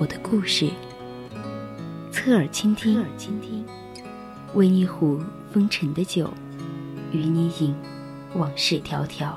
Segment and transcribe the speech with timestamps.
[0.00, 0.70] 我的故事，
[2.12, 3.66] 侧耳倾听，侧耳倾听，
[4.54, 5.20] 温一壶。
[5.50, 6.30] 风尘的酒，
[7.10, 7.74] 与你饮，
[8.34, 9.32] 往事迢迢。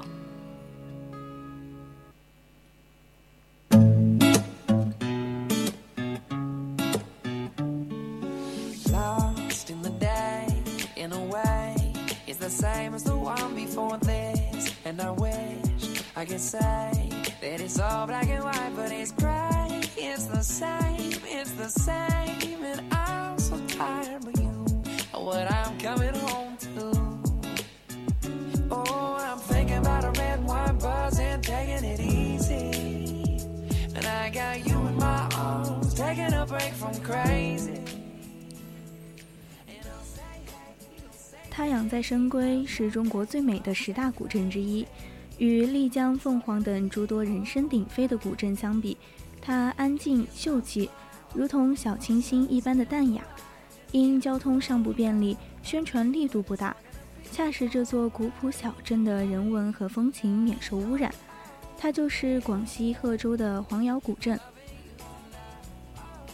[20.25, 24.49] The same, it's the same, and I'm so tired of you.
[25.13, 26.91] What I'm coming home to.
[28.71, 33.45] Oh, I'm thinking about a red wine buzz and taking it easy.
[33.95, 37.79] And I got you in my arms, taking a break from crazy.
[41.51, 44.87] 太养在深闺是中国最美的十大古镇之一，
[45.37, 48.97] 与丽江、凤凰等诸多人声鼎沸的古镇相比，
[49.41, 50.89] 它安静秀气，
[51.33, 53.23] 如同小清新一般的淡雅。
[53.91, 56.73] 因交通尚不便利，宣传力度不大，
[57.31, 61.13] 恰使这座古朴小镇的人文和风情免受污染。
[61.77, 64.39] 它就是广西贺州的黄姚古镇。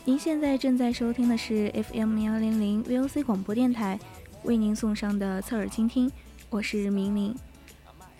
[0.05, 4.00] 您现在正在收听的是 FM 幺零零 VOC 广播电台。
[4.44, 6.11] 为您送上的侧耳倾听，
[6.50, 7.35] 我是明玲。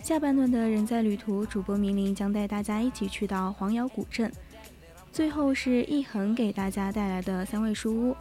[0.02, 4.32] 下半段的人在旅途，主播明玲将带大家一起去到黄姚古镇。
[5.12, 8.16] 最后是一恒给大家带来的三味书屋，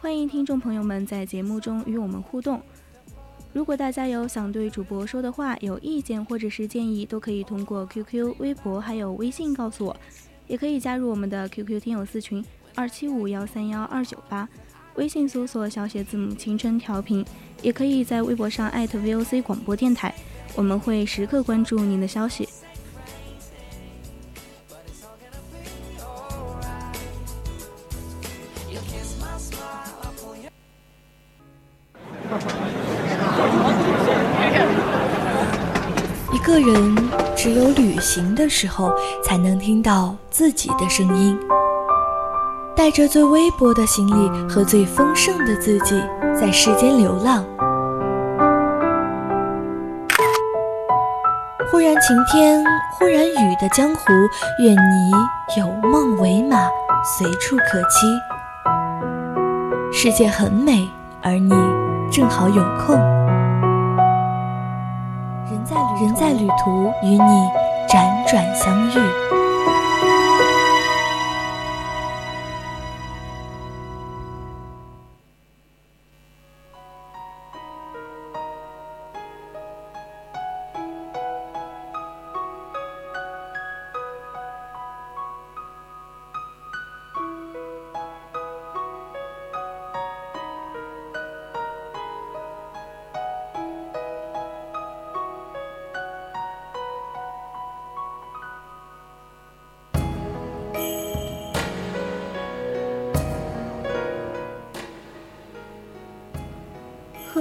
[0.00, 2.60] 欢迎听众朋友们在节目中与我们互动。
[3.52, 9.96] 如果大家有想对主播说的话、有意见或者是建议，都可以通过 QQ、微博还有微信告诉我，
[10.46, 12.44] 也可以加入我们的 QQ 听友四群
[12.74, 14.48] 二七五幺三幺二九八，
[14.96, 17.24] 微信搜索小写字母青春调频。
[17.62, 20.14] 也可以在微博上艾特 VOC 广播电台，
[20.56, 22.48] 我们会时刻关注您的消息。
[38.10, 41.38] 行的时候，才能听到自己的声音。
[42.74, 46.02] 带着最微薄的行李和最丰盛的自己，
[46.34, 47.44] 在世间流浪。
[51.70, 52.64] 忽然晴天，
[52.98, 54.02] 忽然雨的江湖，
[54.64, 55.12] 愿你
[55.60, 56.68] 有梦为马，
[57.16, 58.18] 随处可栖。
[59.92, 60.90] 世界很美，
[61.22, 61.54] 而你
[62.10, 62.96] 正好有空。
[65.48, 67.48] 人在旅人在旅途，与你
[68.30, 69.49] 转相遇。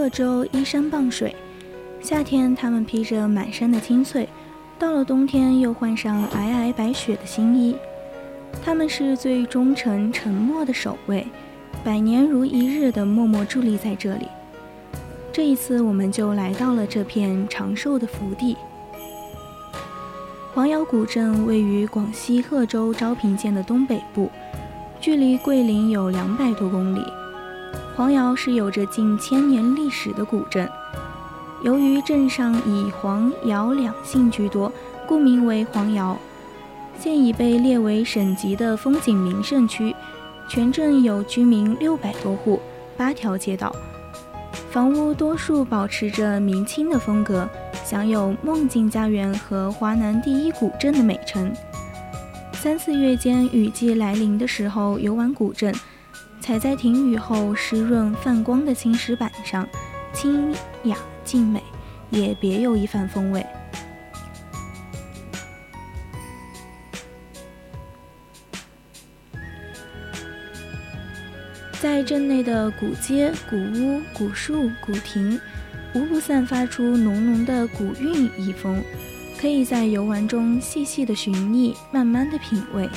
[0.10, 1.36] 州依山傍水，
[2.02, 4.28] 夏天他们披着满山的青翠，
[4.78, 7.76] 到了冬天又换上皑皑白雪的新衣。
[8.64, 11.28] 他们是最忠诚、沉默的守卫，
[11.84, 14.28] 百年如一日的默默伫立在这里。
[15.32, 18.58] 这一次，我们就来到了这片长寿的福地。
[20.54, 24.30] 黄姚古镇位于广西贺州昭平县的东北部，
[25.00, 27.02] 距离桂林有两百多公里。
[28.00, 30.70] 黄瑶是有着近千年历史的古镇，
[31.64, 34.72] 由于镇上以黄瑶两姓居多，
[35.06, 36.18] 故名为黄瑶。
[36.98, 39.94] 现已被列为省级的风景名胜区，
[40.48, 42.62] 全镇有居民六百多户，
[42.96, 43.76] 八条街道，
[44.72, 47.50] 房屋多数保持着明清的风格，
[47.84, 51.54] 享有“梦境家园”和“华南第一古镇”的美称。
[52.54, 55.76] 三四月间雨季来临的时候，游玩古镇。
[56.50, 59.70] 踩在停雨后湿润泛光的青石板上，
[60.12, 60.52] 清
[60.86, 61.62] 雅静美，
[62.10, 63.46] 也别有一番风味。
[71.80, 75.40] 在镇内的古街、古屋、古树、古亭，
[75.94, 78.84] 无不散发出浓浓的古韵遗风，
[79.40, 82.90] 可以在游玩中细细的寻觅，慢慢的品味。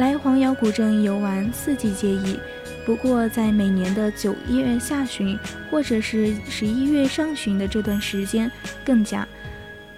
[0.00, 2.40] 来黄姚古镇游玩，四季皆宜。
[2.86, 5.38] 不过，在每年的九月下旬
[5.70, 8.50] 或者是十一月上旬的这段时间
[8.82, 9.28] 更佳。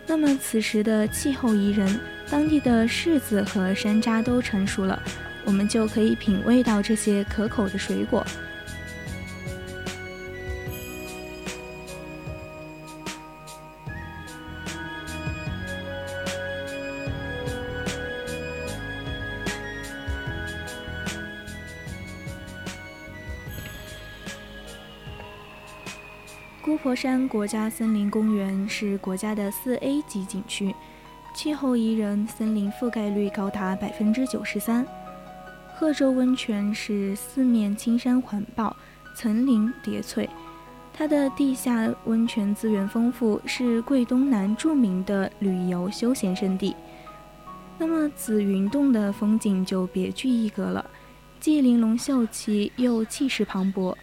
[0.04, 5.00] 那么此时的气候宜人，当地的柿子和山楂都成熟了，
[5.44, 8.26] 我们就可以品味到这些可口的水果。
[26.92, 30.74] 姑婆山国家森林公园是国家的四 A 级景区，
[31.34, 34.86] 气候宜人，森林覆盖率高达百分之九十三。
[35.74, 38.76] 贺州温泉是四面青山环抱，
[39.16, 40.28] 层林叠翠，
[40.92, 46.76] 它的地下温泉资源丰富，是桂东南著名的旅游休闲胜地。
[47.78, 50.84] 那么紫云洞的风景就别具一格了，
[51.40, 53.96] 既玲珑秀气，又气势磅礴。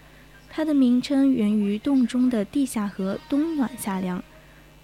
[0.49, 4.21] 它的名称源于洞中的地下河冬暖夏凉，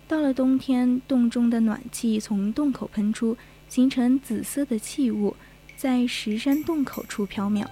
[0.08, 3.36] 到了冬天，洞中的暖气从洞口喷出，
[3.68, 5.36] 形成紫色的气雾，
[5.76, 7.66] 在石山洞口处飘渺。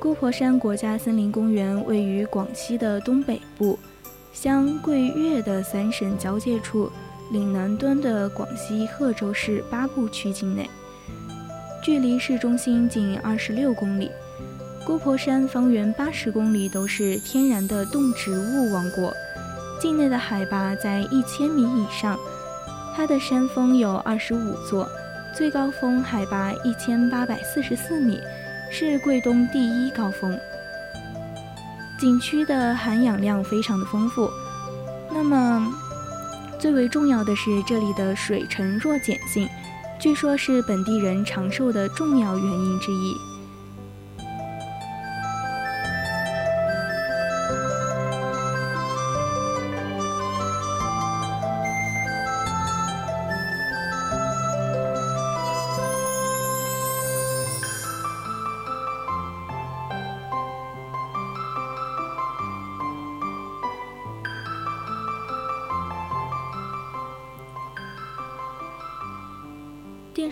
[0.00, 3.78] 姑婆山国家森林公园位于广西的东北部，
[4.32, 6.90] 湘桂粤的三省交界处。
[7.32, 10.68] 岭南端的广西贺州市八步区境内，
[11.82, 14.10] 距离市中心仅二十六公里。
[14.84, 19.10] 姑婆山方圆八十公里都是天然的动植物王国，
[19.80, 22.18] 境内的海拔在一千米以上。
[22.94, 24.86] 它的山峰有二十五座，
[25.34, 28.20] 最高峰海拔一千八百四十四米，
[28.70, 30.38] 是桂东第一高峰。
[31.98, 34.30] 景区的含氧量非常的丰富，
[35.10, 35.72] 那么。
[36.62, 39.48] 最为重要的是，这里的水沉弱碱性，
[39.98, 43.16] 据说是本地人长寿的重要原因之一。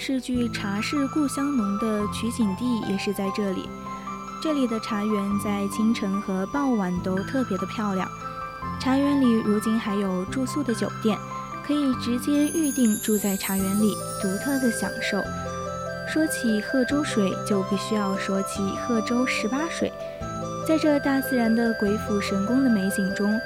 [0.00, 3.68] 视剧《茶是故乡浓》的取景地也是在这里。
[4.42, 8.08] 这里的茶园在清晨和傍晚都特别的漂亮。
[8.80, 11.18] 茶园里如今还有住宿的酒店，
[11.66, 15.22] 可以直接预定住在茶园里，独特的享受。
[16.08, 19.92] 说起贺州水，就必须要说起贺州十八水。
[20.66, 23.38] 在这大自然的鬼斧神工的美景中，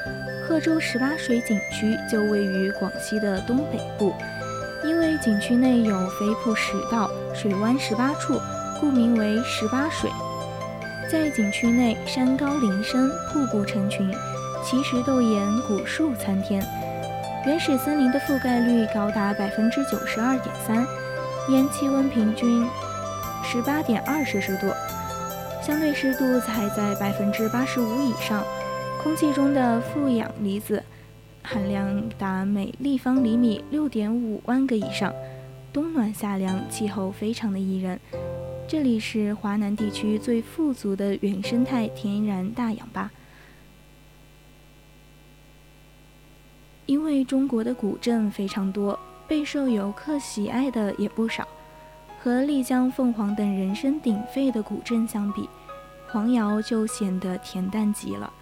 [0.47, 4.15] 贺州十八水景区就位于广西的东北部。
[4.85, 8.39] 因为景区内有飞瀑十道、水湾十八处，
[8.79, 10.11] 故名为十八水。
[11.11, 14.13] 在景区内，山高林深，瀑布成群，
[14.63, 16.63] 奇石斗岩，古树参天。
[17.47, 20.87] 原始森林的覆盖率高达百分之九十二点三，
[21.49, 22.67] 年气温平均
[23.43, 24.67] 十八点二摄氏度，
[25.63, 28.43] 相对湿度才在百分之八十五以上，
[29.03, 30.83] 空气中的负氧离子。
[31.45, 35.13] 含量达每立方厘米六点五万个以上，
[35.75, 38.01] 冬暖夏凉，气候非常的宜人。
[38.67, 43.11] 这里是华南地区最富足的原生态天然大氧吧。
[46.87, 48.99] 因为中国的古镇非常多，
[49.29, 51.47] 备受游客喜爱的也不少。
[52.21, 55.47] 和丽江、凤凰等人声鼎沸的古镇相比，
[56.09, 58.33] 黄瑶就显得恬淡极了。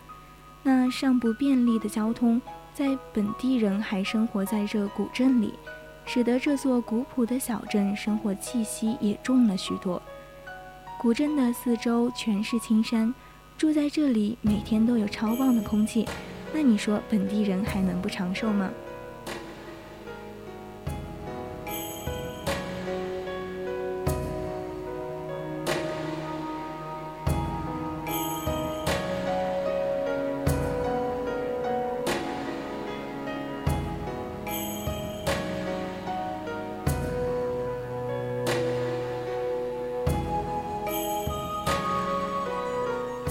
[0.62, 2.40] 那尚不便利的交通。
[2.74, 5.52] 在本地人还生活在这古镇里，
[6.06, 10.00] 使得这座古朴的小镇生活气息也重了许多。
[10.98, 13.14] 古镇的四周全是青山，
[13.58, 16.08] 住在这里每天都有超棒的空气，
[16.54, 18.70] 那你说本地人还能不长寿吗？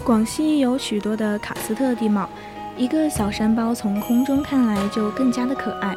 [0.03, 2.27] 广西有许多的喀斯特地貌，
[2.75, 5.95] 一个小山包从空中看来就更加的可爱。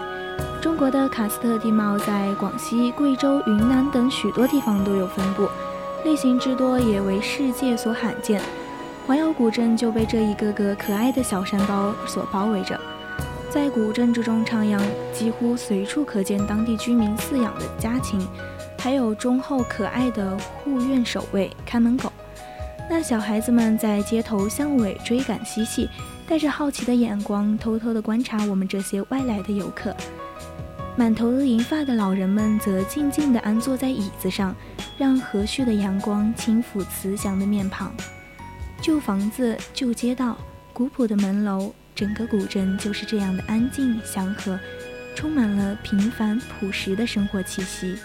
[0.60, 5.48] 中国的喀斯特地貌在广西、贵州、云南等许多地方都有分布，
[6.04, 8.42] 类型之多也为世界所罕见。
[9.06, 12.78] 黄窑古镇就被这一个个可爱的小山包所包围着，
[13.48, 14.78] 在古镇之中徜徉，
[15.14, 18.20] 几乎随处可见当地居民饲养的家禽，
[18.78, 22.12] 还有忠厚可爱的护院守卫、看门狗。
[23.04, 25.86] 小孩子们在街头巷尾追赶嬉戏，
[26.26, 29.94] 带着好奇的眼光偷偷地观察我们这些外来的游客。
[30.96, 34.56] 满头银发的老人们则静静地安坐在椅子上，
[34.96, 37.92] 让和煦的阳光轻抚慈祥的面庞。
[38.80, 40.38] 旧房子、旧街道、
[40.72, 44.58] 古朴的门楼，整个古镇就是这样的安静祥和，
[45.14, 47.98] 充满了平凡朴实的生活气息。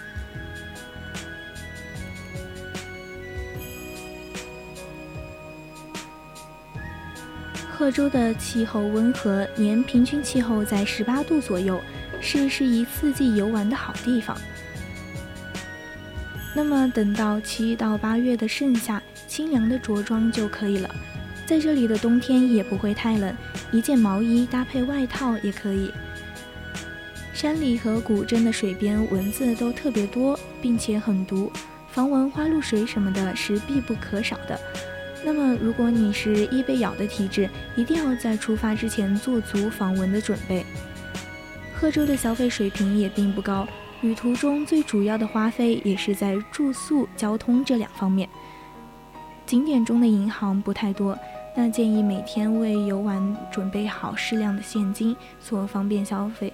[7.80, 11.80] 贺州的气候温和，年平均气候在十八度左右，
[12.20, 14.36] 是适宜四季游玩的好地方。
[16.54, 19.02] 那么，等到七到八月的盛夏。
[19.26, 20.94] 清凉的着装就可以了，
[21.46, 23.34] 在这里的冬天也不会太冷，
[23.72, 25.90] 一件毛衣搭配外套也可以。
[27.32, 31.50] 山里和古镇的水边蚊子都特别多，并且很毒，
[31.88, 34.60] 防蚊花露水什么的是必不可少的。
[35.22, 40.64] 那么，如果你是易被咬的体质，一定要在出发之前做足防蚊的准备。
[41.74, 43.66] 贺州的消费水平也并不高，
[44.00, 48.28] 旅途中最主要的花费也是在住宿、交通这两方面。
[49.46, 51.18] 景点中的银行不太多，
[51.56, 56.49] 那建议每天为游玩准备好适量的现金，做方便消费。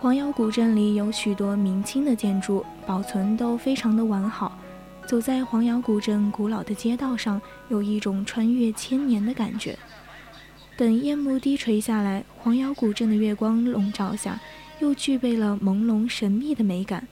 [0.00, 4.56] 黄姚古镇里有许多明清的建筑，保存都非常的完好。
[5.08, 9.76] 走在黄姚古镇古老的街道上，有一种穿越千年的感觉。
[10.76, 14.40] 等夜幕低垂下来，黄姚古镇的月光笼罩下，
[14.78, 17.08] 又具备了朦胧神秘的美感。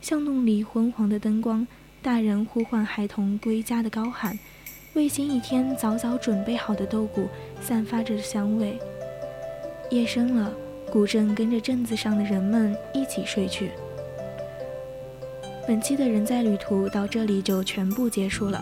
[0.00, 1.66] 巷弄里昏黄的灯光，
[2.00, 4.38] 大人呼唤孩童归家的高喊，
[4.94, 7.26] 为新一天早早准备好的豆鼓
[7.60, 8.78] 散发着香味。
[9.90, 10.52] 夜深了，
[10.90, 13.70] 古镇跟着镇子上的人们一起睡去。
[15.68, 18.60] 本期的人在旅途到这里就全部结束了，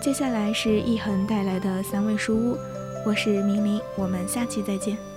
[0.00, 2.56] 接下来是易恒带来的三味书屋，
[3.04, 5.09] 我是明明，我们下期再见。